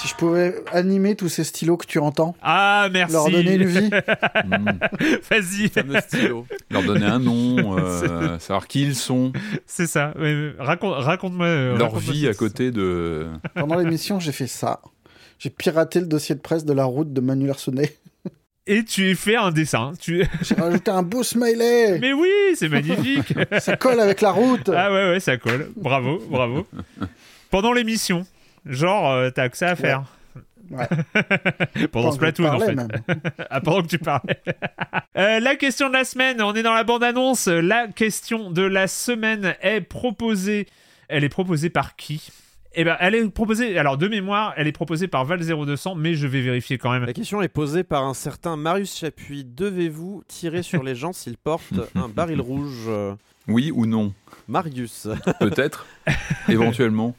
Si 0.00 0.08
je 0.08 0.14
pouvais 0.14 0.54
animer 0.72 1.14
tous 1.14 1.28
ces 1.28 1.44
stylos 1.44 1.76
que 1.76 1.84
tu 1.84 1.98
entends, 1.98 2.34
Ah 2.40 2.88
merci. 2.90 3.12
leur 3.12 3.30
donner 3.30 3.54
une 3.56 3.64
vie. 3.66 3.90
Vas-y. 5.30 5.68
fameux 5.68 6.00
stylo. 6.00 6.46
Leur 6.70 6.82
donner 6.84 7.04
un 7.04 7.18
nom, 7.18 7.76
euh, 7.78 8.38
savoir 8.38 8.66
qui 8.66 8.82
ils 8.82 8.94
sont, 8.94 9.30
C'est 9.66 9.86
ça. 9.86 10.14
Raconte, 10.58 10.94
raconte-moi. 11.04 11.46
euh, 11.46 11.76
leur 11.76 11.88
raconte-moi 11.92 12.14
vie 12.14 12.28
à 12.28 12.32
côté 12.34 12.70
de. 12.70 13.26
Pendant 13.54 13.76
l'émission, 13.76 14.18
j'ai 14.20 14.32
fait 14.32 14.46
ça. 14.46 14.80
J'ai 15.38 15.50
piraté 15.50 16.00
le 16.00 16.06
dossier 16.06 16.34
de 16.34 16.40
presse 16.40 16.64
de 16.64 16.72
la 16.72 16.84
route 16.84 17.12
de 17.12 17.20
Manuel 17.20 17.50
Arsenet. 17.50 17.94
Et 18.66 18.84
tu 18.84 19.14
fais 19.16 19.36
un 19.36 19.50
dessin. 19.50 19.92
Tu... 20.00 20.24
J'ai 20.40 20.54
rajouté 20.54 20.90
un 20.90 21.02
beau 21.02 21.22
smiley. 21.22 21.98
Mais 21.98 22.14
oui, 22.14 22.30
c'est 22.54 22.68
magnifique. 22.70 23.34
Ça 23.58 23.76
colle 23.76 24.00
avec 24.00 24.22
la 24.22 24.30
route. 24.30 24.70
ah 24.74 24.90
ouais, 24.90 25.10
ouais, 25.10 25.20
ça 25.20 25.36
colle. 25.36 25.70
Bravo, 25.76 26.22
bravo. 26.30 26.66
Pendant 27.50 27.72
l'émission. 27.74 28.24
Genre, 28.66 29.10
euh, 29.10 29.30
t'as 29.30 29.48
que 29.48 29.56
ça 29.56 29.70
à 29.70 29.76
faire. 29.76 30.04
Ouais. 30.70 30.86
Pendant 31.74 31.88
Pendant 31.90 32.12
Splatoon, 32.12 32.46
en 32.48 32.58
fait. 32.60 32.74
même. 32.74 32.88
ah, 33.50 33.60
pendant 33.60 33.82
que 33.82 33.88
tu 33.88 33.98
parlais. 33.98 34.40
Euh, 35.16 35.40
la 35.40 35.56
question 35.56 35.88
de 35.88 35.92
la 35.94 36.04
semaine, 36.04 36.40
on 36.40 36.54
est 36.54 36.62
dans 36.62 36.72
la 36.72 36.84
bande-annonce. 36.84 37.48
La 37.48 37.88
question 37.88 38.50
de 38.50 38.62
la 38.62 38.86
semaine 38.86 39.54
est 39.60 39.80
proposée. 39.80 40.66
Elle 41.08 41.24
est 41.24 41.28
proposée 41.28 41.68
par 41.68 41.96
qui? 41.96 42.30
Eh 42.74 42.84
ben, 42.84 42.96
elle 43.00 43.16
est 43.16 43.28
proposée. 43.28 43.76
Alors, 43.76 43.98
de 43.98 44.06
mémoire, 44.06 44.54
elle 44.56 44.68
est 44.68 44.72
proposée 44.72 45.08
par 45.08 45.26
Val0200, 45.28 45.94
mais 45.98 46.14
je 46.14 46.26
vais 46.28 46.40
vérifier 46.40 46.78
quand 46.78 46.92
même. 46.92 47.04
La 47.04 47.12
question 47.12 47.42
est 47.42 47.48
posée 47.48 47.82
par 47.82 48.04
un 48.04 48.14
certain 48.14 48.56
Marius 48.56 48.96
Chapuis. 48.96 49.44
Devez-vous 49.44 50.22
tirer 50.28 50.62
sur 50.62 50.84
les 50.84 50.94
gens 50.94 51.12
s'ils 51.12 51.36
portent 51.36 51.74
un 51.96 52.08
baril 52.08 52.40
rouge? 52.40 52.84
euh, 52.86 53.14
Oui 53.50 53.70
ou 53.74 53.86
non 53.86 54.12
Marius. 54.48 55.06
Peut-être, 55.40 55.86
éventuellement. 56.48 57.14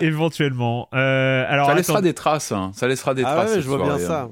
Éventuellement. 0.00 0.88
Euh, 0.94 1.44
alors, 1.48 1.66
ça 1.66 1.74
laissera 1.74 1.98
attends. 1.98 2.02
des 2.04 2.14
traces, 2.14 2.52
hein. 2.52 2.70
ça 2.74 2.86
laissera 2.88 3.14
des 3.14 3.24
ah 3.24 3.32
traces. 3.34 3.54
ouais, 3.56 3.62
je 3.62 3.66
vois 3.68 3.82
bien 3.82 3.98
ça. 3.98 4.22
hein. 4.22 4.30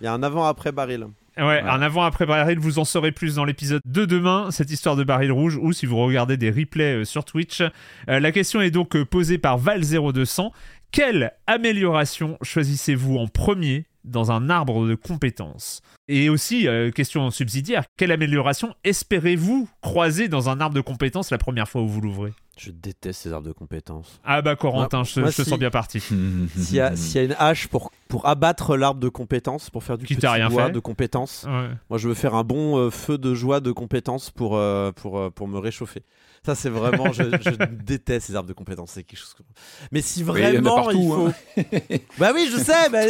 Il 0.00 0.04
y 0.04 0.06
a 0.06 0.12
un 0.12 0.22
avant-après 0.22 0.72
baril. 0.72 1.06
Ouais, 1.36 1.60
un 1.62 1.82
avant-après 1.82 2.26
baril, 2.26 2.60
vous 2.60 2.78
en 2.78 2.84
saurez 2.84 3.10
plus 3.10 3.34
dans 3.34 3.44
l'épisode 3.44 3.80
de 3.84 4.04
demain, 4.04 4.50
cette 4.52 4.70
histoire 4.70 4.94
de 4.94 5.02
baril 5.02 5.32
rouge, 5.32 5.58
ou 5.60 5.72
si 5.72 5.84
vous 5.84 5.96
regardez 5.96 6.36
des 6.36 6.50
replays 6.50 7.00
euh, 7.00 7.04
sur 7.04 7.24
Twitch. 7.24 7.60
Euh, 7.60 8.20
la 8.20 8.30
question 8.30 8.60
est 8.60 8.70
donc 8.70 8.94
euh, 8.94 9.04
posée 9.04 9.38
par 9.38 9.58
Val0200. 9.60 10.52
Quelle 10.92 11.32
amélioration 11.48 12.38
choisissez-vous 12.42 13.16
en 13.16 13.26
premier 13.26 13.86
dans 14.04 14.30
un 14.30 14.50
arbre 14.50 14.86
de 14.86 14.94
compétences. 14.94 15.80
Et 16.08 16.28
aussi, 16.28 16.68
euh, 16.68 16.90
question 16.90 17.30
subsidiaire, 17.30 17.84
quelle 17.96 18.12
amélioration 18.12 18.74
espérez-vous 18.84 19.68
croiser 19.80 20.28
dans 20.28 20.48
un 20.48 20.60
arbre 20.60 20.74
de 20.74 20.80
compétences 20.80 21.30
la 21.30 21.38
première 21.38 21.68
fois 21.68 21.82
où 21.82 21.88
vous 21.88 22.00
l'ouvrez? 22.00 22.32
Je 22.56 22.70
déteste 22.70 23.22
ces 23.22 23.32
arbres 23.32 23.46
de 23.48 23.52
compétences. 23.52 24.20
Ah 24.24 24.40
bah 24.40 24.54
Corentin, 24.54 25.02
je, 25.02 25.18
moi, 25.20 25.30
je 25.30 25.36
te 25.38 25.42
si- 25.42 25.50
sens 25.50 25.58
bien 25.58 25.70
parti. 25.70 25.98
S'il 26.00 26.46
y, 26.74 26.80
a- 26.80 26.94
s'il 26.94 27.16
y 27.16 27.18
a 27.18 27.22
une 27.24 27.36
hache 27.38 27.66
pour, 27.68 27.90
pour 28.08 28.26
abattre 28.28 28.76
l'arbre 28.76 29.00
de 29.00 29.08
compétences, 29.08 29.70
pour 29.70 29.82
faire 29.82 29.98
du 29.98 30.06
Qui 30.06 30.14
petit 30.14 30.26
rien 30.28 30.48
bois 30.48 30.66
fait. 30.66 30.72
de 30.72 30.78
compétences, 30.78 31.44
Ouais. 31.48 31.68
moi 31.90 31.98
je 31.98 32.06
veux 32.08 32.14
faire 32.14 32.34
un 32.34 32.44
bon 32.44 32.78
euh, 32.78 32.90
feu 32.90 33.18
de 33.18 33.34
joie 33.34 33.58
de 33.60 33.72
compétences 33.72 34.30
pour, 34.30 34.56
euh, 34.56 34.92
pour, 34.92 35.18
euh, 35.18 35.30
pour 35.30 35.48
me 35.48 35.58
réchauffer. 35.58 36.02
Ça 36.46 36.54
c'est 36.54 36.68
vraiment, 36.68 37.10
je, 37.12 37.22
je 37.24 37.64
déteste 37.72 38.26
ces 38.28 38.36
arbres 38.36 38.48
de 38.48 38.52
compétences. 38.54 38.90
C'est 38.92 39.02
quelque 39.02 39.18
chose. 39.18 39.34
que- 39.34 39.42
Mais 39.90 40.00
si 40.02 40.20
Oui, 40.22 40.26
il 40.40 40.58
vraiment 40.60 40.76
partout, 40.76 40.98
il 41.00 41.08
faut, 41.08 41.26
hein. 41.88 41.98
bah 42.18 42.30
oui 42.34 42.48
je 42.52 42.58
sais. 42.58 42.88
bah, 42.90 43.00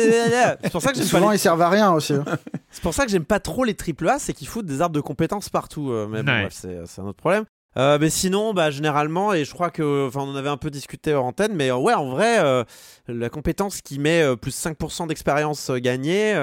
c'est 0.62 0.70
pour 0.72 0.80
ça 0.80 0.92
que 0.92 1.02
Souvent, 1.02 1.30
les- 1.30 1.36
ils 1.36 1.40
servent 1.40 1.60
à 1.62 1.68
rien 1.68 1.92
aussi. 1.92 2.14
hein. 2.14 2.24
C'est 2.70 2.82
pour 2.82 2.94
ça 2.94 3.04
que 3.04 3.10
j'aime 3.10 3.24
pas 3.24 3.40
trop 3.40 3.64
les 3.64 3.74
triple 3.74 4.08
A, 4.08 4.18
c'est 4.18 4.32
qu'ils 4.32 4.48
foutent 4.48 4.66
des 4.66 4.80
arbres 4.80 4.94
de 4.94 5.00
compétences 5.00 5.48
partout. 5.50 5.90
euh, 5.90 6.06
mais 6.08 6.22
bon, 6.22 6.32
Ouais. 6.32 6.40
bref, 6.42 6.54
c'est 6.56 6.78
c'est 6.86 7.00
un 7.02 7.06
autre 7.06 7.18
problème. 7.18 7.44
Euh, 7.76 7.98
mais 8.00 8.10
sinon, 8.10 8.54
bah, 8.54 8.70
généralement, 8.70 9.32
et 9.32 9.44
je 9.44 9.52
crois 9.52 9.70
que, 9.70 10.06
enfin, 10.06 10.20
on 10.20 10.30
en 10.30 10.36
avait 10.36 10.48
un 10.48 10.56
peu 10.56 10.70
discuté 10.70 11.12
hors 11.12 11.24
antenne, 11.24 11.54
mais 11.54 11.70
euh, 11.70 11.76
ouais, 11.76 11.94
en 11.94 12.08
vrai, 12.10 12.38
euh, 12.44 12.64
la 13.08 13.28
compétence 13.28 13.80
qui 13.80 13.98
met 13.98 14.22
euh, 14.22 14.36
plus 14.36 14.54
5% 14.54 15.08
d'expérience 15.08 15.70
euh, 15.70 15.78
gagnée, 15.78 16.34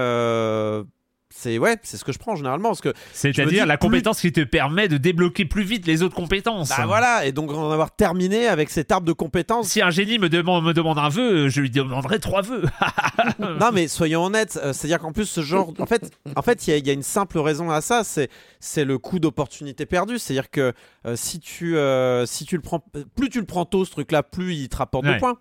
c'est 1.34 1.58
ouais, 1.58 1.78
c'est 1.84 1.97
ce 1.97 2.03
que 2.03 2.12
je 2.12 2.19
prends 2.19 2.36
généralement, 2.36 2.69
parce 2.69 2.81
que 2.81 2.94
C'est-à-dire 3.14 3.66
la 3.66 3.78
plus- 3.78 3.88
compétence 3.88 4.22
qui 4.22 4.31
te 4.31 4.42
permet 4.42 4.88
de 4.88 4.97
débloquer 4.97 5.46
plus 5.46 5.64
vite 5.64 5.88
les 5.88 6.03
autres 6.03 6.16
compétences. 6.16 6.69
bah 6.69 6.86
voilà, 6.86 7.25
et 7.25 7.31
donc 7.31 7.52
en 7.52 7.72
avoir 7.72 7.92
terminé 7.96 8.47
avec 8.47 8.69
cet 8.69 8.92
arbre 8.92 9.08
de 9.08 9.14
compétences. 9.14 9.68
Si 9.69 9.81
un 9.81 9.90
génie 9.90 10.19
me 10.19 10.30
demande, 10.30 10.64
me 10.64 10.74
demande 10.74 10.97
un 11.00 11.09
vœu, 11.09 11.50
je 11.50 11.62
lui 11.62 11.69
demanderai 11.69 12.19
trois 12.19 12.42
vœux. 12.42 12.64
non 13.40 13.72
mais 13.74 13.88
soyons 13.88 14.25
honnêtes, 14.25 14.59
euh, 14.64 14.74
c'est-à-dire 14.74 15.00
qu'en 15.00 15.12
plus 15.12 15.25
ce 15.25 15.42
genre, 15.42 15.74
en 15.80 15.86
fait, 15.86 16.12
en 16.36 16.42
fait, 16.42 16.68
il 16.68 16.72
y, 16.72 16.74
a- 16.74 16.78
il 16.78 16.86
y 16.88 16.90
a 16.90 16.94
une 16.94 17.03
simple 17.03 17.40
raison 17.40 17.69
à 17.72 17.81
ça, 17.81 18.03
c'est 18.03 18.30
c'est 18.59 18.86
le 18.86 18.98
coût 18.98 19.19
d'opportunité 19.19 19.86
perdu, 19.86 20.19
c'est-à-dire 20.19 20.50
que 20.50 20.74
euh, 21.06 21.16
si 21.16 21.40
tu 21.40 21.78
euh, 21.78 22.25
si 22.25 22.46
tu 22.46 22.56
le 22.56 22.62
prends, 22.62 22.84
plus 23.16 23.30
tu 23.30 23.40
le 23.40 23.46
prends 23.46 23.66
tôt 23.66 23.86
ce 23.86 23.92
truc-là, 23.92 24.24
plus 24.24 24.56
il 24.56 24.69
te 24.69 24.78
rapporte 24.78 25.06
Ouais. 25.06 25.16
de 25.16 25.19
points. 25.19 25.38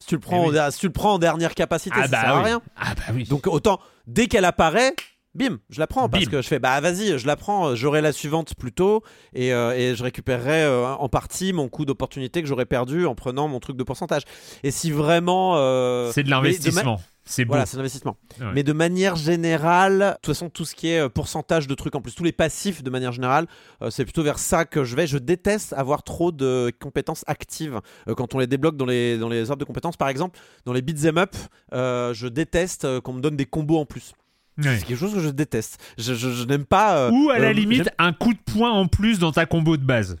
Si 0.00 0.06
tu 0.06 0.14
le 0.14 0.20
prends, 0.20 0.44
Eh 0.44 0.48
en 0.48 0.52
der- 0.52 0.72
si 0.72 0.78
tu 0.78 0.86
le 0.86 0.92
prends 0.92 1.14
en 1.14 1.18
dernière 1.18 1.54
capacité, 1.54 1.96
ah 1.98 2.02
ça 2.02 2.08
bah 2.08 2.20
sert 2.20 2.34
à 2.36 2.42
rien. 2.42 2.62
Ah 2.76 2.94
bah 2.96 3.02
oui. 3.14 3.24
Donc 3.24 3.46
autant 3.48 3.80
dès 4.06 4.26
qu'elle 4.26 4.44
apparaît. 4.44 4.94
Bim, 5.38 5.58
je 5.70 5.78
la 5.78 5.86
prends 5.86 6.08
parce 6.08 6.24
Bim. 6.24 6.30
que 6.30 6.42
je 6.42 6.48
fais 6.48 6.58
bah 6.58 6.80
vas-y, 6.80 7.18
je 7.18 7.26
la 7.26 7.36
prends, 7.36 7.74
j'aurai 7.74 8.00
la 8.00 8.12
suivante 8.12 8.54
plus 8.56 8.72
tôt 8.72 9.02
et, 9.34 9.52
euh, 9.52 9.72
et 9.76 9.94
je 9.94 10.02
récupérerai 10.02 10.64
euh, 10.64 10.86
en 10.86 11.08
partie 11.08 11.52
mon 11.52 11.68
coût 11.68 11.84
d'opportunité 11.84 12.42
que 12.42 12.48
j'aurais 12.48 12.66
perdu 12.66 13.06
en 13.06 13.14
prenant 13.14 13.48
mon 13.48 13.60
truc 13.60 13.76
de 13.76 13.84
pourcentage. 13.84 14.22
Et 14.64 14.70
si 14.70 14.90
vraiment 14.90 15.54
euh, 15.56 16.10
c'est 16.12 16.24
de 16.24 16.30
l'investissement. 16.30 16.98
C'est 17.30 17.44
voilà, 17.44 17.66
c'est 17.66 17.76
l'investissement. 17.76 18.16
Ouais. 18.40 18.46
Mais 18.54 18.62
de 18.62 18.72
manière 18.72 19.14
générale, 19.14 19.98
de 19.98 20.12
toute 20.22 20.34
façon, 20.34 20.48
tout 20.48 20.64
ce 20.64 20.74
qui 20.74 20.88
est 20.88 21.00
euh, 21.00 21.08
pourcentage 21.10 21.66
de 21.66 21.74
trucs 21.74 21.94
en 21.94 22.00
plus, 22.00 22.14
tous 22.14 22.24
les 22.24 22.32
passifs 22.32 22.82
de 22.82 22.88
manière 22.88 23.12
générale, 23.12 23.46
euh, 23.82 23.90
c'est 23.90 24.04
plutôt 24.04 24.22
vers 24.22 24.38
ça 24.38 24.64
que 24.64 24.82
je 24.82 24.96
vais. 24.96 25.06
Je 25.06 25.18
déteste 25.18 25.74
avoir 25.74 26.02
trop 26.04 26.32
de 26.32 26.72
compétences 26.80 27.24
actives 27.26 27.82
euh, 28.08 28.14
quand 28.14 28.34
on 28.34 28.38
les 28.38 28.46
débloque 28.46 28.78
dans 28.78 28.86
les, 28.86 29.18
dans 29.18 29.28
les 29.28 29.50
arbres 29.50 29.60
de 29.60 29.66
compétences. 29.66 29.98
Par 29.98 30.08
exemple, 30.08 30.38
dans 30.64 30.72
les 30.72 30.80
beat'em 30.80 31.18
up, 31.18 31.36
euh, 31.74 32.14
je 32.14 32.28
déteste 32.28 32.86
euh, 32.86 33.02
qu'on 33.02 33.12
me 33.12 33.20
donne 33.20 33.36
des 33.36 33.44
combos 33.44 33.78
en 33.78 33.84
plus. 33.84 34.14
C'est 34.60 34.84
quelque 34.86 34.96
chose 34.98 35.14
que 35.14 35.20
je 35.20 35.28
déteste. 35.28 35.78
Je, 35.98 36.14
je- 36.14 36.30
je 36.30 36.44
n'aime 36.44 36.64
pas. 36.64 36.96
euh, 36.98 37.10
Ou 37.12 37.30
à 37.30 37.38
la 37.38 37.48
euh, 37.48 37.52
limite, 37.52 37.88
un 37.98 38.12
coup 38.12 38.32
de 38.34 38.38
poing 38.52 38.70
en 38.72 38.86
plus 38.88 39.18
dans 39.18 39.32
ta 39.32 39.46
combo 39.46 39.76
de 39.76 39.84
base. 39.84 40.16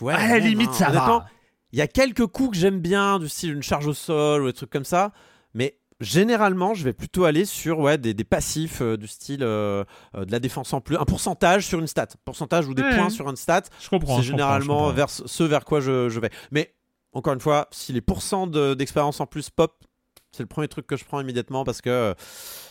Ouais, 0.00 0.14
à 0.14 0.26
la 0.28 0.38
limite, 0.38 0.72
ça 0.72 0.90
va. 0.90 1.26
Il 1.72 1.78
y 1.78 1.82
a 1.82 1.86
quelques 1.86 2.26
coups 2.26 2.50
que 2.52 2.56
j'aime 2.56 2.80
bien, 2.80 3.18
du 3.18 3.28
style 3.28 3.52
une 3.52 3.62
charge 3.62 3.86
au 3.86 3.92
sol 3.94 4.42
ou 4.42 4.46
des 4.46 4.52
trucs 4.54 4.70
comme 4.70 4.84
ça. 4.84 5.12
Mais 5.54 5.78
généralement, 6.00 6.72
je 6.74 6.82
vais 6.84 6.92
plutôt 6.94 7.24
aller 7.24 7.44
sur 7.44 7.80
ouais, 7.80 7.98
des, 7.98 8.14
des 8.14 8.24
passifs 8.24 8.80
euh, 8.80 8.96
du 8.96 9.06
style 9.06 9.42
euh, 9.42 9.84
euh, 10.16 10.24
de 10.24 10.32
la 10.32 10.38
défense 10.38 10.72
en 10.72 10.80
plus, 10.80 10.96
un 10.96 11.04
pourcentage 11.04 11.66
sur 11.66 11.78
une 11.78 11.86
stat, 11.86 12.06
pourcentage 12.24 12.66
ou 12.68 12.74
des 12.74 12.82
Ouais. 12.82 12.96
points 12.96 13.10
sur 13.10 13.28
une 13.28 13.36
stat. 13.36 13.62
Je 13.80 13.88
comprends. 13.88 13.88
C'est 13.88 13.88
je 13.88 13.90
comprends, 13.90 14.22
je 14.22 14.22
généralement 14.22 14.76
comprends. 14.78 14.92
vers 14.92 15.10
ce 15.10 15.42
vers 15.44 15.64
quoi 15.66 15.80
je, 15.80 16.08
je 16.08 16.20
vais. 16.20 16.30
Mais 16.52 16.74
encore 17.12 17.34
une 17.34 17.40
fois, 17.40 17.68
si 17.70 17.92
les 17.92 18.00
pourcents 18.00 18.46
de- 18.46 18.72
d'expérience 18.74 19.20
en 19.20 19.26
plus 19.26 19.50
pop, 19.50 19.84
c'est 20.32 20.42
le 20.42 20.46
premier 20.48 20.68
truc 20.68 20.86
que 20.86 20.96
je 20.96 21.04
prends 21.04 21.20
immédiatement 21.20 21.64
parce 21.64 21.80
que 21.80 22.14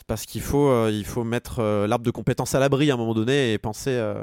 parce 0.06 0.24
qu'il 0.26 0.40
faut 0.42 0.68
euh, 0.70 0.90
il 0.92 1.04
faut 1.04 1.24
mettre 1.24 1.58
euh, 1.60 1.86
l'arbre 1.86 2.04
de 2.04 2.10
compétences 2.10 2.54
à 2.54 2.60
l'abri 2.60 2.90
à 2.90 2.94
un 2.94 2.96
moment 2.96 3.14
donné 3.14 3.52
et 3.52 3.58
penser, 3.58 3.90
euh, 3.90 4.22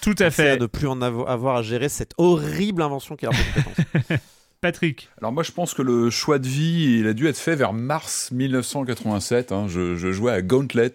Tout 0.00 0.10
à 0.10 0.12
penser 0.12 0.24
à 0.24 0.30
fait. 0.30 0.56
ne 0.58 0.66
plus 0.66 0.86
en 0.88 0.98
avo- 1.00 1.26
avoir 1.26 1.56
à 1.56 1.62
gérer 1.62 1.88
cette 1.88 2.12
horrible 2.18 2.82
invention 2.82 3.16
qui 3.16 3.26
est 3.26 3.28
l'arbre 3.30 3.44
de 3.56 3.62
compétences. 3.62 4.20
Patrick. 4.60 5.08
Alors 5.20 5.30
moi 5.30 5.44
je 5.44 5.52
pense 5.52 5.72
que 5.72 5.82
le 5.82 6.10
choix 6.10 6.40
de 6.40 6.48
vie 6.48 6.98
il 6.98 7.06
a 7.06 7.12
dû 7.12 7.28
être 7.28 7.38
fait 7.38 7.54
vers 7.54 7.72
mars 7.72 8.30
1987. 8.32 9.52
hein. 9.52 9.66
Je, 9.68 9.94
je 9.94 10.10
jouais 10.10 10.32
à 10.32 10.42
Gauntlet 10.42 10.92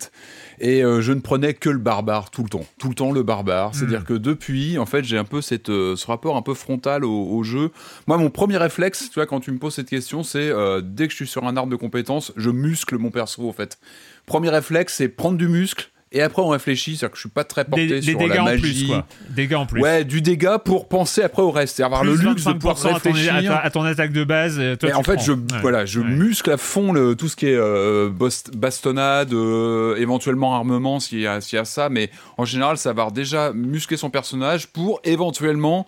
et 0.59 0.83
euh, 0.83 0.99
je 0.99 1.13
ne 1.13 1.21
prenais 1.21 1.53
que 1.53 1.69
le 1.69 1.77
barbare 1.77 2.29
tout 2.29 2.43
le 2.43 2.49
temps, 2.49 2.65
tout 2.77 2.89
le 2.89 2.95
temps 2.95 3.13
le 3.13 3.23
barbare. 3.23 3.73
C'est-à-dire 3.73 4.03
que 4.03 4.13
depuis 4.13 4.77
en 4.77 4.85
fait 4.85 5.05
j'ai 5.05 5.17
un 5.17 5.23
peu 5.23 5.39
cette, 5.41 5.69
euh, 5.69 5.95
ce 5.95 6.05
rapport 6.07 6.35
un 6.35 6.41
peu 6.41 6.53
frontal 6.53 7.05
au, 7.05 7.23
au 7.29 7.43
jeu. 7.43 7.71
Moi 8.05 8.17
mon 8.17 8.29
premier 8.29 8.57
réflexe, 8.57 9.09
tu 9.09 9.15
vois 9.15 9.27
quand 9.27 9.39
tu 9.39 9.51
me 9.51 9.59
poses 9.59 9.75
cette 9.75 9.89
question, 9.89 10.23
c'est 10.23 10.49
euh, 10.49 10.81
dès 10.83 11.05
que 11.07 11.11
je 11.11 11.15
suis 11.17 11.27
sur 11.27 11.45
un 11.45 11.55
arbre 11.55 11.71
de 11.71 11.77
compétences, 11.77 12.33
je 12.35 12.49
muscle 12.49 12.97
mon 12.97 13.11
perso 13.11 13.47
en 13.47 13.53
fait. 13.53 13.79
Premier 14.25 14.49
réflexe 14.49 14.95
c'est 14.95 15.07
prendre 15.07 15.37
du 15.37 15.47
muscle 15.47 15.89
et 16.13 16.21
après 16.21 16.41
on 16.41 16.47
réfléchit, 16.47 16.95
c'est-à-dire 16.95 17.11
que 17.11 17.17
je 17.17 17.21
suis 17.21 17.29
pas 17.29 17.43
très 17.43 17.65
porté 17.65 17.87
Des, 17.87 17.95
des 17.99 18.11
sur 18.11 18.19
dégâts 18.19 18.29
la 18.35 18.41
en 18.41 18.45
magie. 18.45 18.61
plus, 18.61 18.87
quoi. 18.87 19.05
Dégâts 19.29 19.53
en 19.55 19.65
plus. 19.65 19.81
Ouais, 19.81 20.03
du 20.05 20.21
dégât 20.21 20.59
pour 20.59 20.87
penser 20.87 21.21
après 21.23 21.41
au 21.41 21.51
reste, 21.51 21.75
c'est 21.77 21.83
avoir 21.83 22.01
Plus 22.01 22.11
le 22.23 22.29
luxe 22.29 22.45
de 22.45 22.53
pouvoir 22.53 22.75
25% 22.77 22.79
à 22.79 22.99
ton, 22.99 23.11
réfléchir. 23.11 23.35
à 23.35 23.41
ta- 23.43 23.57
à 23.57 23.69
ton 23.69 23.81
attaque 23.83 24.13
de 24.13 24.23
base. 24.23 24.57
euh, 24.59 24.75
Toi, 24.75 24.89
Et 24.89 24.93
en 24.93 25.03
fait, 25.03 25.15
prends. 25.15 25.23
je, 25.23 25.31
Ouais. 25.33 25.39
voilà, 25.61 25.85
je 25.85 25.99
Ouais. 25.99 26.05
muscle 26.07 26.51
à 26.51 26.57
fond 26.57 26.93
le, 26.93 27.15
tout 27.15 27.27
ce 27.27 27.35
qui 27.35 27.47
est 27.47 27.55
euh, 27.55 28.09
bastonnade, 28.53 29.33
euh, 29.33 29.95
éventuellement 29.97 30.55
armement 30.55 30.99
s'il 30.99 31.19
y, 31.19 31.27
a- 31.27 31.41
s'il 31.41 31.57
y 31.57 31.59
a 31.59 31.65
ça, 31.65 31.89
mais 31.89 32.09
en 32.37 32.45
général, 32.45 32.77
ça 32.77 32.93
va 32.93 33.09
déjà 33.09 33.51
muscler 33.53 33.97
son 33.97 34.09
personnage 34.09 34.67
pour 34.67 34.99
éventuellement, 35.03 35.85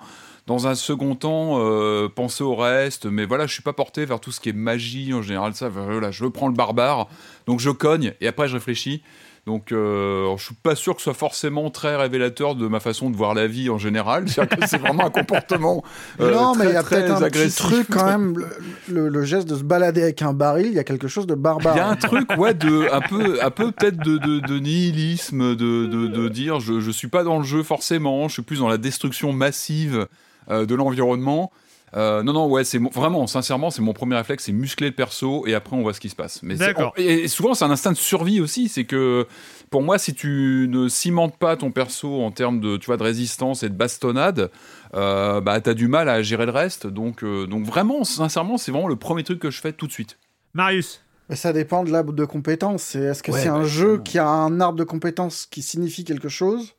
dans 0.47 0.67
un 0.67 0.75
second 0.75 1.15
temps, 1.15 1.57
euh, 1.59 2.07
penser 2.07 2.43
au 2.43 2.55
reste. 2.55 3.05
Mais 3.05 3.25
voilà, 3.25 3.47
je 3.47 3.53
suis 3.53 3.63
pas 3.63 3.73
porté 3.73 4.05
vers 4.05 4.19
tout 4.19 4.31
ce 4.31 4.39
qui 4.39 4.49
est 4.49 4.53
magie 4.53 5.13
en 5.13 5.21
général. 5.21 5.53
Ça, 5.55 5.69
voilà, 5.69 6.11
je 6.11 6.25
prends 6.25 6.47
le 6.47 6.53
barbare, 6.53 7.07
donc 7.47 7.59
je 7.59 7.69
cogne 7.71 8.13
et 8.21 8.27
après 8.27 8.47
je 8.47 8.53
réfléchis. 8.53 9.01
Donc, 9.45 9.71
euh, 9.71 10.35
je 10.37 10.43
suis 10.45 10.55
pas 10.55 10.73
sûr 10.73 10.95
que 10.95 11.01
ce 11.01 11.03
soit 11.05 11.13
forcément 11.13 11.69
très 11.69 11.95
révélateur 11.95 12.55
de 12.55 12.67
ma 12.67 12.79
façon 12.79 13.11
de 13.11 13.15
voir 13.15 13.35
la 13.35 13.45
vie 13.45 13.69
en 13.69 13.77
général. 13.77 14.25
C'est 14.67 14.77
vraiment 14.79 15.05
un 15.05 15.11
comportement 15.11 15.83
euh, 16.19 16.33
non, 16.33 16.55
mais 16.55 16.65
il 16.65 16.73
y 16.73 16.75
a 16.75 16.81
peut-être 16.83 17.11
un 17.11 17.19
petit 17.29 17.55
truc 17.55 17.87
quand 17.91 18.05
même. 18.07 18.37
Le, 18.39 18.47
le- 18.93 19.09
le 19.09 19.23
geste 19.23 19.47
de 19.47 19.55
se 19.55 19.63
balader 19.63 20.01
avec 20.01 20.23
un 20.23 20.33
baril, 20.33 20.65
il 20.67 20.73
y 20.73 20.79
a 20.79 20.83
quelque 20.83 21.07
chose 21.07 21.27
de 21.27 21.35
barbare. 21.35 21.75
Il 21.75 21.77
y 21.77 21.81
a 21.81 21.87
un 21.87 21.95
truc, 21.95 22.27
ouais, 22.37 22.55
de, 22.55 22.91
un 22.91 23.01
peu, 23.01 23.37
un 23.43 23.51
peu 23.51 23.71
peut-être 23.71 23.97
de, 23.97 24.17
de, 24.17 24.39
de 24.39 24.59
nihilisme, 24.59 25.55
de 25.55 26.27
dire 26.29 26.59
je, 26.59 26.79
je 26.79 26.89
suis 26.91 27.07
pas 27.07 27.23
dans 27.23 27.37
le 27.37 27.43
jeu 27.43 27.61
forcément, 27.61 28.27
je 28.27 28.33
suis 28.33 28.41
plus 28.41 28.59
dans 28.59 28.67
la 28.67 28.77
destruction 28.77 29.31
massive 29.31 30.07
euh, 30.49 30.65
de 30.65 30.73
l'environnement. 30.73 31.51
Euh, 31.95 32.23
non, 32.23 32.33
non, 32.33 32.47
ouais, 32.47 32.63
c'est 32.63 32.79
vraiment, 32.79 33.25
sincèrement, 33.25 33.69
c'est 33.69 33.81
mon 33.81 33.93
premier 33.93 34.15
réflexe, 34.17 34.45
c'est 34.45 34.51
muscler 34.51 34.87
le 34.87 34.95
perso 34.95 35.47
et 35.47 35.53
après 35.53 35.75
on 35.77 35.81
voit 35.81 35.93
ce 35.93 36.01
qui 36.01 36.09
se 36.09 36.15
passe. 36.15 36.43
Mais 36.43 36.55
D'accord. 36.55 36.93
Et, 36.97 37.23
et 37.23 37.27
souvent, 37.27 37.53
c'est 37.53 37.63
un 37.63 37.71
instinct 37.71 37.91
de 37.91 37.97
survie 37.97 38.41
aussi. 38.41 38.67
C'est 38.67 38.83
que 38.83 39.25
pour 39.69 39.81
moi, 39.81 39.97
si 39.97 40.13
tu 40.13 40.67
ne 40.69 40.89
cimentes 40.89 41.37
pas 41.37 41.55
ton 41.55 41.71
perso 41.71 42.21
en 42.21 42.31
termes 42.31 42.59
de, 42.59 42.77
tu 42.77 42.87
vois, 42.87 42.97
de 42.97 43.03
résistance 43.03 43.63
et 43.63 43.69
de 43.69 43.75
bastonnade, 43.75 44.51
euh, 44.93 45.39
bah, 45.39 45.61
t'as 45.61 45.73
du 45.73 45.87
mal 45.87 46.09
à 46.09 46.21
gérer 46.21 46.45
le 46.45 46.51
reste. 46.51 46.85
Donc, 46.87 47.23
euh, 47.23 47.47
donc 47.47 47.65
vraiment, 47.65 48.03
sincèrement, 48.03 48.57
c'est 48.57 48.71
vraiment 48.71 48.87
le 48.87 48.97
premier 48.97 49.23
truc 49.23 49.39
que 49.39 49.49
je 49.49 49.61
fais 49.61 49.71
tout 49.71 49.87
de 49.87 49.91
suite. 49.91 50.17
Marius. 50.53 51.01
Mais 51.29 51.35
ça 51.35 51.53
dépend 51.53 51.83
de 51.83 51.91
l'arbre 51.91 52.13
de 52.13 52.25
compétences. 52.25 52.95
Est-ce 52.95 53.23
que 53.23 53.31
Ouais, 53.31 53.41
c'est 53.41 53.49
un 53.49 53.61
bah, 53.61 53.67
jeu 53.67 53.99
qui 54.03 54.19
a 54.19 54.27
un 54.27 54.59
arbre 54.59 54.77
de 54.77 54.83
compétences 54.83 55.47
qui 55.49 55.61
signifie 55.61 56.03
quelque 56.03 56.29
chose 56.29 56.75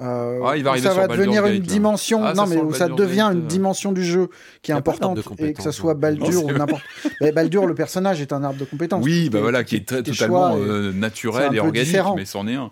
euh, 0.00 0.40
Ah, 0.44 0.56
il 0.56 0.64
va 0.64 0.78
ça 0.78 0.94
va 0.94 1.06
devenir 1.06 1.46
une 1.46 1.58
Gate, 1.58 1.62
dimension, 1.62 2.24
Ah, 2.24 2.32
non 2.34 2.46
mais 2.46 2.56
où 2.56 2.72
ça 2.72 2.88
devient 2.88 3.28
Gate, 3.28 3.34
une 3.34 3.44
euh. 3.44 3.48
dimension 3.48 3.92
du 3.92 4.04
jeu 4.04 4.28
qui 4.62 4.70
est 4.70 4.74
importante 4.74 5.18
et 5.38 5.52
que 5.52 5.62
ça 5.62 5.72
soit 5.72 5.94
donc. 5.94 6.00
Baldur 6.02 6.42
Non, 6.42 6.48
ou 6.48 6.52
n'importe. 6.58 6.82
mais 7.20 7.32
Baldur, 7.32 7.66
le 7.66 7.74
personnage 7.74 8.20
est 8.20 8.32
un 8.32 8.42
arbre 8.42 8.58
de 8.58 8.64
compétences. 8.64 9.04
Oui, 9.04 9.28
bah 9.28 9.40
voilà, 9.40 9.64
qui 9.64 9.76
est 9.76 9.86
très, 9.86 10.02
totalement 10.02 10.56
euh, 10.56 10.92
naturel 10.92 11.54
et 11.54 11.60
organique, 11.60 11.84
différent. 11.84 12.16
mais 12.16 12.24
c'en 12.24 12.46
est 12.48 12.54
un. 12.54 12.70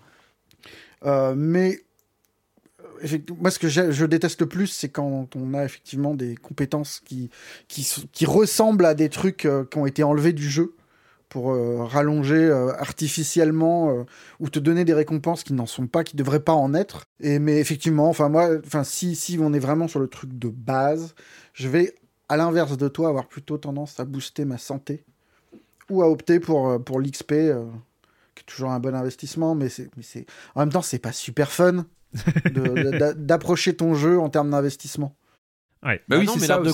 Euh, 1.04 1.34
mais 1.36 1.80
moi, 3.38 3.50
ce 3.50 3.58
que 3.58 3.68
je 3.68 4.04
déteste 4.04 4.40
le 4.40 4.46
plus, 4.46 4.66
c'est 4.66 4.90
quand 4.90 5.28
on 5.34 5.54
a 5.54 5.64
effectivement 5.64 6.14
des 6.14 6.36
compétences 6.36 7.00
qui, 7.04 7.30
qui, 7.68 8.26
ressemblent 8.26 8.84
à 8.84 8.94
des 8.94 9.08
trucs 9.08 9.48
qui 9.70 9.78
ont 9.78 9.86
été 9.86 10.02
enlevés 10.02 10.34
du 10.34 10.48
jeu 10.48 10.74
pour 11.30 11.52
euh, 11.52 11.84
rallonger 11.84 12.34
euh, 12.34 12.74
artificiellement 12.74 13.90
euh, 13.90 14.04
ou 14.40 14.50
te 14.50 14.58
donner 14.58 14.84
des 14.84 14.92
récompenses 14.92 15.44
qui 15.44 15.54
n'en 15.54 15.64
sont 15.64 15.86
pas, 15.86 16.04
qui 16.04 16.16
devraient 16.16 16.40
pas 16.42 16.52
en 16.52 16.74
être. 16.74 17.04
Et 17.20 17.38
mais 17.38 17.58
effectivement, 17.58 18.08
enfin 18.10 18.28
moi, 18.28 18.50
enfin 18.66 18.84
si 18.84 19.16
si 19.16 19.38
on 19.40 19.54
est 19.54 19.58
vraiment 19.58 19.88
sur 19.88 20.00
le 20.00 20.08
truc 20.08 20.38
de 20.38 20.48
base, 20.48 21.14
je 21.54 21.68
vais 21.68 21.94
à 22.28 22.36
l'inverse 22.36 22.76
de 22.76 22.88
toi 22.88 23.08
avoir 23.08 23.28
plutôt 23.28 23.56
tendance 23.56 23.98
à 23.98 24.04
booster 24.04 24.44
ma 24.44 24.58
santé 24.58 25.04
ou 25.88 26.02
à 26.02 26.10
opter 26.10 26.40
pour 26.40 26.84
pour 26.84 27.00
l'XP. 27.00 27.28
qui 28.34 28.42
est 28.42 28.46
toujours 28.46 28.70
un 28.70 28.80
bon 28.80 28.94
investissement, 28.94 29.54
mais 29.54 29.68
c'est, 29.68 29.88
en 30.54 30.60
même 30.60 30.70
temps, 30.70 30.82
c'est 30.82 30.98
pas 30.98 31.12
super 31.12 31.50
fun 31.50 31.86
d'approcher 33.16 33.74
ton 33.76 33.94
jeu 33.94 34.18
en 34.18 34.28
termes 34.28 34.50
d'investissement. 34.50 35.14
Ouais. 35.82 36.02
Bah 36.08 36.16
Ah 36.16 36.18
oui, 36.20 36.26
non, 36.26 36.32
c'est 36.34 36.40
mais 36.40 36.46
ça 36.46 36.52
l'arbre 36.54 36.66
de 36.66 36.72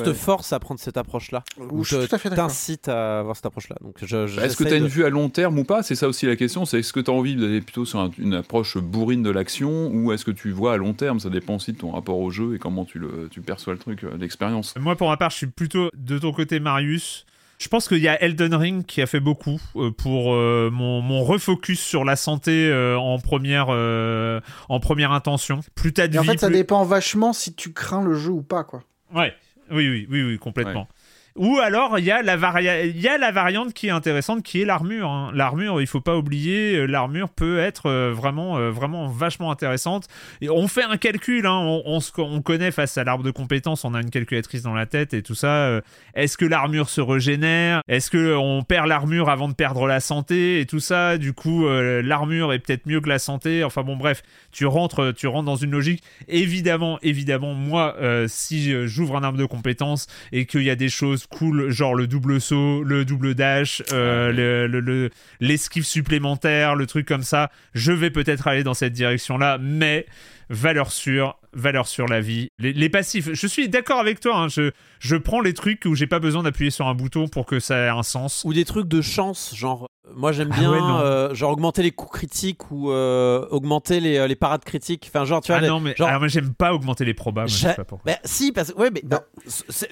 ouais. 0.00 0.04
te 0.04 0.12
force 0.12 0.52
à 0.52 0.58
prendre 0.60 0.78
cette 0.78 0.98
approche-là. 0.98 1.42
Ou 1.70 1.84
Je 1.84 1.96
suis 1.96 2.04
te- 2.04 2.08
tout 2.10 2.14
à 2.14 2.18
fait 2.18 2.28
d'accord. 2.28 2.48
t'incite 2.48 2.86
à 2.88 3.20
avoir 3.20 3.34
cette 3.34 3.46
approche-là. 3.46 3.76
Donc, 3.80 3.96
je, 4.02 4.26
je- 4.26 4.36
Bah, 4.36 4.44
Est-ce 4.44 4.56
que 4.58 4.64
tu 4.64 4.72
as 4.74 4.76
une 4.76 4.88
vue 4.88 5.04
à 5.04 5.08
long 5.10 5.30
terme 5.30 5.58
ou 5.58 5.64
pas? 5.64 5.82
C'est 5.82 5.94
ça 5.94 6.06
aussi 6.06 6.26
la 6.26 6.36
question. 6.36 6.66
C'est 6.66 6.80
est-ce 6.80 6.92
que 6.92 7.00
tu 7.00 7.10
as 7.10 7.14
envie 7.14 7.34
d'aller 7.34 7.62
plutôt 7.62 7.84
sur 7.86 8.00
un- 8.00 8.10
une 8.18 8.34
approche 8.34 8.76
bourrine 8.76 9.22
de 9.22 9.30
l'action 9.30 9.88
ou 9.88 10.12
est-ce 10.12 10.24
que 10.26 10.30
tu 10.30 10.50
vois 10.50 10.74
à 10.74 10.76
long 10.76 10.92
terme? 10.92 11.18
Ça 11.18 11.30
dépend 11.30 11.54
aussi 11.56 11.72
de 11.72 11.78
ton 11.78 11.92
rapport 11.92 12.18
au 12.18 12.30
jeu 12.30 12.54
et 12.54 12.58
comment 12.58 12.84
tu, 12.84 12.98
le, 12.98 13.28
tu 13.30 13.40
perçois 13.40 13.72
le 13.72 13.78
truc, 13.78 14.04
euh, 14.04 14.16
l'expérience. 14.18 14.74
Moi, 14.78 14.96
pour 14.96 15.08
ma 15.08 15.16
part, 15.16 15.30
je 15.30 15.36
suis 15.36 15.46
plutôt 15.46 15.88
de 15.96 16.18
ton 16.18 16.32
côté, 16.32 16.60
Marius. 16.60 17.24
Je 17.62 17.68
pense 17.68 17.86
qu'il 17.86 17.98
y 17.98 18.08
a 18.08 18.20
Elden 18.20 18.54
Ring 18.56 18.84
qui 18.84 19.00
a 19.02 19.06
fait 19.06 19.20
beaucoup 19.20 19.60
euh, 19.76 19.92
pour 19.92 20.34
euh, 20.34 20.68
mon, 20.72 21.00
mon 21.00 21.22
refocus 21.22 21.78
sur 21.78 22.04
la 22.04 22.16
santé 22.16 22.66
euh, 22.68 22.98
en, 22.98 23.20
première, 23.20 23.66
euh, 23.70 24.40
en 24.68 24.80
première 24.80 25.12
intention. 25.12 25.60
Plus 25.76 25.92
t'as 25.92 26.08
de 26.08 26.16
Et 26.16 26.18
en 26.18 26.22
vie, 26.22 26.28
fait, 26.30 26.38
ça 26.38 26.48
plus- 26.48 26.56
dépend 26.56 26.82
vachement 26.84 27.32
si 27.32 27.54
tu 27.54 27.72
crains 27.72 28.02
le 28.02 28.14
jeu 28.14 28.32
ou 28.32 28.42
pas, 28.42 28.64
quoi. 28.64 28.82
Ouais, 29.14 29.32
oui, 29.70 29.88
oui, 29.88 30.08
oui, 30.10 30.22
oui, 30.24 30.38
complètement. 30.38 30.88
Ou 31.36 31.58
alors, 31.60 31.98
il 31.98 32.04
y, 32.04 32.10
a 32.10 32.20
la 32.22 32.34
y 32.60 33.08
a 33.08 33.18
la 33.18 33.30
variante 33.32 33.72
qui 33.72 33.86
est 33.86 33.90
intéressante, 33.90 34.42
qui 34.42 34.60
est 34.60 34.64
l'armure. 34.66 35.08
hein. 35.08 35.30
L'armure, 35.34 35.80
il 35.80 35.86
faut 35.86 36.02
pas 36.02 36.16
oublier, 36.16 36.76
euh, 36.76 36.84
l'armure 36.86 37.30
peut 37.30 37.58
être 37.58 37.86
euh, 37.86 38.12
vraiment, 38.12 38.58
euh, 38.58 38.70
vraiment 38.70 39.08
vachement 39.08 39.50
intéressante. 39.50 40.08
On 40.46 40.68
fait 40.68 40.82
un 40.82 40.98
calcul, 40.98 41.46
hein. 41.46 41.58
on, 41.86 42.00
se- 42.00 42.12
on 42.18 42.42
connaît 42.42 42.70
face 42.70 42.98
à 42.98 43.04
l'arbre 43.04 43.24
de 43.24 43.30
compétences, 43.30 43.84
on 43.86 43.94
a 43.94 44.02
une 44.02 44.10
calculatrice 44.10 44.62
dans 44.62 44.74
la 44.74 44.84
tête 44.84 45.14
et 45.14 45.22
tout 45.22 45.34
ça. 45.34 45.80
Est-ce 46.14 46.36
que 46.36 46.44
l'armure 46.44 46.90
se 46.90 47.00
régénère? 47.00 47.80
Est-ce 47.88 48.10
que 48.10 48.36
on 48.36 48.62
perd 48.62 48.86
l'armure 48.86 49.30
avant 49.30 49.48
de 49.48 49.54
perdre 49.54 49.86
la 49.86 50.00
santé 50.00 50.60
et 50.60 50.66
tout 50.66 50.80
ça? 50.80 51.16
Du 51.16 51.32
coup, 51.32 51.66
l'armure 51.68 52.52
est 52.52 52.58
peut-être 52.58 52.86
mieux 52.86 53.00
que 53.00 53.08
la 53.08 53.18
santé. 53.18 53.64
Enfin 53.64 53.82
bon, 53.82 53.96
bref, 53.96 54.22
tu 54.52 54.66
rentres, 54.66 55.14
tu 55.14 55.26
rentres 55.28 55.46
dans 55.46 55.56
une 55.56 55.70
logique. 55.70 56.02
Évidemment, 56.28 56.98
évidemment, 57.02 57.54
moi, 57.54 57.96
si 58.26 58.86
j'ouvre 58.86 59.16
un 59.16 59.22
arbre 59.22 59.38
de 59.38 59.46
compétences 59.46 60.06
et 60.32 60.44
qu'il 60.46 60.62
y 60.62 60.70
a 60.70 60.76
des 60.76 60.88
choses 60.90 61.21
cool, 61.28 61.70
genre 61.70 61.94
le 61.94 62.06
double 62.06 62.40
saut, 62.40 62.82
le 62.82 63.04
double 63.04 63.34
dash, 63.34 63.82
euh, 63.92 64.32
le- 64.32 64.66
le- 64.66 64.80
le- 64.80 65.10
l'esquive 65.40 65.84
supplémentaire, 65.84 66.74
le 66.76 66.86
truc 66.86 67.06
comme 67.06 67.22
ça, 67.22 67.50
je 67.74 67.92
vais 67.92 68.10
peut-être 68.10 68.46
aller 68.48 68.62
dans 68.62 68.74
cette 68.74 68.92
direction-là, 68.92 69.58
mais 69.60 70.06
valeur 70.50 70.92
sûre, 70.92 71.38
valeur 71.52 71.86
sur 71.86 72.06
la 72.06 72.20
vie. 72.20 72.48
Les, 72.58 72.72
les 72.72 72.88
passifs, 72.88 73.30
je 73.32 73.46
suis 73.46 73.68
d'accord 73.68 74.00
avec 74.00 74.20
toi, 74.20 74.36
hein, 74.36 74.48
je, 74.48 74.70
je 75.00 75.16
prends 75.16 75.40
les 75.40 75.54
trucs 75.54 75.84
où 75.86 75.94
j'ai 75.94 76.06
pas 76.06 76.18
besoin 76.18 76.42
d'appuyer 76.42 76.70
sur 76.70 76.86
un 76.88 76.94
bouton 76.94 77.28
pour 77.28 77.46
que 77.46 77.58
ça 77.60 77.86
ait 77.86 77.88
un 77.88 78.02
sens. 78.02 78.42
Ou 78.44 78.52
des 78.52 78.64
trucs 78.64 78.88
de 78.88 79.00
chance, 79.00 79.54
genre. 79.56 79.88
Moi 80.14 80.32
j'aime 80.32 80.50
Ah 80.52 80.58
bien 80.58 80.70
ouais, 80.72 80.78
euh, 80.80 81.32
genre 81.34 81.52
augmenter 81.52 81.82
les 81.82 81.92
coups 81.92 82.10
critiques 82.12 82.70
ou 82.72 82.90
euh, 82.90 83.46
augmenter 83.50 84.00
les, 84.00 84.18
euh, 84.18 84.26
les 84.26 84.34
parades 84.34 84.64
critiques. 84.64 85.08
Enfin 85.08 85.24
genre 85.24 85.40
tu 85.40 85.52
vois. 85.52 85.58
Ah 85.58 85.60
les- 85.60 85.68
non, 85.68 85.78
mais 85.80 85.94
genre- 85.96 86.08
alors 86.08 86.20
moi 86.20 86.28
j'aime 86.28 86.52
pas 86.54 86.74
augmenter 86.74 87.04
les 87.04 87.14
probas, 87.14 87.42
moi, 87.42 87.46
je 87.46 87.54
sais 87.56 87.68
J'ai- 87.68 87.74
pas 87.74 87.84
pourquoi. 87.84 88.12
Bah, 88.12 88.18
si 88.24 88.50
parce 88.50 88.72
que 88.72 88.78
ouais 88.78 88.90
mais 88.90 89.00
Non. 89.04 89.08
bah, 89.10 89.22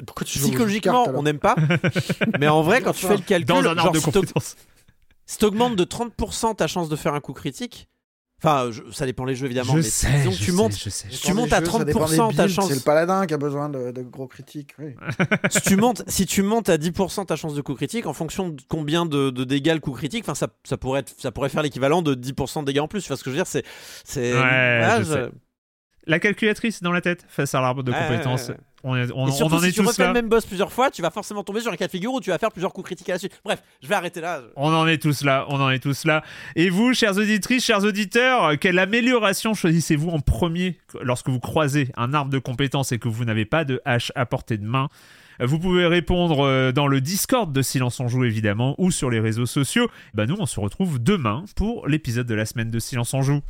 Pourquoi 0.06 0.26
tu 0.26 0.38
psychologiquement 0.40 1.06
on 1.14 1.22
n'aime 1.22 1.38
pas. 1.38 1.54
mais 2.40 2.48
en 2.48 2.62
vrai 2.62 2.82
quand 2.82 2.92
tu 2.92 3.06
fais 3.06 3.16
le 3.16 3.22
calcul, 3.22 3.46
Dans 3.46 3.60
un 3.60 3.78
arbre 3.78 3.94
genre, 3.94 4.12
de 4.12 4.24
si 5.26 5.38
t'augmentes 5.38 5.76
de 5.76 5.84
30% 5.84 6.56
ta 6.56 6.66
chance 6.66 6.88
de 6.88 6.96
faire 6.96 7.14
un 7.14 7.20
coup 7.20 7.32
critique. 7.32 7.88
Enfin 8.42 8.70
je- 8.70 8.82
ça 8.90 9.04
dépend 9.04 9.24
les 9.26 9.34
jeux 9.34 9.46
évidemment. 9.46 9.72
Je 9.72 9.76
mais 9.76 9.82
sais, 9.82 10.08
disons 10.18 10.30
je 10.30 10.38
tu 10.38 10.44
sais, 10.46 10.52
montes. 10.52 10.76
je 10.78 10.88
sais. 10.90 11.06
Si 11.10 11.20
tu 11.20 11.34
montes 11.34 11.52
à 11.52 11.60
30% 11.60 12.34
ta 12.34 12.48
chance. 12.48 12.68
C'est 12.68 12.74
le 12.74 12.80
paladin 12.80 13.26
qui 13.26 13.34
a 13.34 13.38
besoin 13.38 13.68
de, 13.68 13.90
de 13.90 14.02
gros 14.02 14.26
critiques. 14.26 14.74
Oui. 14.78 14.94
si 15.50 15.60
tu 15.60 15.76
montes, 15.76 16.02
si 16.06 16.24
tu 16.26 16.42
montes 16.42 16.68
à 16.70 16.78
10% 16.78 17.26
ta 17.26 17.36
chance 17.36 17.54
de 17.54 17.60
coup 17.60 17.74
critique, 17.74 18.06
en 18.06 18.14
fonction 18.14 18.48
de 18.48 18.60
combien 18.68 19.04
de, 19.04 19.28
de 19.30 19.44
dégâts 19.44 19.74
le 19.74 19.80
coup 19.80 19.92
critique, 19.92 20.24
enfin 20.24 20.34
ça, 20.34 20.48
ça 20.64 20.76
pourrait 20.78 21.00
être, 21.00 21.14
ça 21.18 21.30
pourrait 21.32 21.48
faire 21.50 21.62
l'équivalent 21.62 22.00
de 22.02 22.14
10% 22.14 22.60
de 22.60 22.64
dégâts 22.66 22.80
en 22.80 22.88
plus. 22.88 23.02
Tu 23.02 23.08
vois 23.08 23.16
ce 23.18 23.24
que 23.24 23.30
je 23.30 23.36
veux 23.36 23.38
dire 23.42 23.46
C'est, 23.46 23.64
c'est. 24.04 24.32
Ouais, 24.32 24.38
voilà, 24.38 24.98
je 25.00 25.04
je- 25.04 25.12
sais. 25.12 25.28
La 26.06 26.18
calculatrice 26.18 26.82
dans 26.82 26.92
la 26.92 27.00
tête 27.02 27.24
face 27.28 27.54
à 27.54 27.60
l'arbre 27.60 27.82
de 27.82 27.92
Ouais, 27.92 27.98
compétences. 28.08 28.50
On, 28.82 28.96
est- 28.96 29.12
on- 29.12 29.26
Et 29.26 29.30
on 29.30 29.32
surtout, 29.32 29.54
en 29.56 29.58
si 29.60 29.66
est 29.66 29.72
tu 29.72 29.80
tous 29.82 29.88
refais 29.88 30.02
là. 30.02 30.08
le 30.08 30.14
même 30.14 30.28
boss 30.30 30.46
plusieurs 30.46 30.72
fois, 30.72 30.90
tu 30.90 31.02
vas 31.02 31.10
forcément 31.10 31.44
tomber 31.44 31.60
sur 31.60 31.70
un 31.70 31.76
cas 31.76 31.86
de 31.86 31.90
figure 31.90 32.14
où 32.14 32.20
tu 32.20 32.30
vas 32.30 32.38
faire 32.38 32.50
plusieurs 32.50 32.72
coups 32.72 32.86
critiques 32.86 33.10
à 33.10 33.12
la 33.12 33.18
suite. 33.18 33.38
Bref, 33.44 33.62
je 33.82 33.86
vais 33.86 33.94
arrêter 33.94 34.22
là. 34.22 34.40
On 34.56 34.72
en 34.72 34.86
est 34.86 34.96
tous 34.96 35.22
là, 35.22 35.44
on 35.50 35.60
en 35.60 35.68
est 35.70 35.78
tous 35.80 36.06
là. 36.06 36.22
Et 36.56 36.70
vous, 36.70 36.94
chères 36.94 37.18
auditrices, 37.18 37.64
chers 37.66 37.84
auditeurs, 37.84 38.58
quelle 38.58 38.78
amélioration 38.78 39.52
choisissez-vous 39.52 40.08
en 40.08 40.20
premier 40.20 40.78
lorsque 41.02 41.28
vous 41.28 41.40
croisez 41.40 41.90
un 41.98 42.14
arbre 42.14 42.30
de 42.30 42.38
compétences 42.38 42.92
et 42.92 42.98
que 42.98 43.08
vous 43.08 43.26
n'avez 43.26 43.44
pas 43.44 43.64
de 43.66 43.82
hache 43.84 44.10
à 44.14 44.24
portée 44.24 44.56
de 44.56 44.64
main? 44.64 44.88
Vous 45.42 45.58
pouvez 45.58 45.86
répondre 45.86 46.44
euh, 46.44 46.70
dans 46.72 46.86
le 46.86 47.00
Discord 47.00 47.50
de 47.52 47.62
Silence 47.62 47.98
on 48.00 48.08
Joue 48.08 48.24
évidemment 48.24 48.74
ou 48.78 48.90
sur 48.90 49.10
les 49.10 49.20
réseaux 49.20 49.46
sociaux. 49.46 49.88
Bah 50.14 50.26
nous 50.26 50.36
on 50.38 50.46
se 50.46 50.58
retrouve 50.60 51.02
demain 51.02 51.44
pour 51.56 51.86
l'épisode 51.86 52.26
de 52.26 52.34
la 52.34 52.44
semaine 52.46 52.70
de 52.70 52.78
Silence 52.78 53.12
on 53.14 53.22
Joue. 53.22 53.40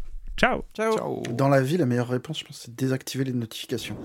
Ciao 0.40 0.64
Ciao. 0.72 0.96
Ciao. 0.96 1.22
Dans 1.32 1.50
la 1.50 1.60
vie, 1.60 1.76
la 1.76 1.84
meilleure 1.84 2.08
réponse, 2.08 2.38
je 2.38 2.44
pense, 2.46 2.60
c'est 2.60 2.70
de 2.70 2.76
désactiver 2.76 3.24
les 3.24 3.34
notifications. 3.34 3.96